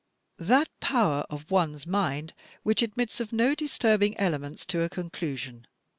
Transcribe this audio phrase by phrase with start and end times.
[0.39, 5.67] "That power of one's mind which admits of no disturbing elements to a conclusion.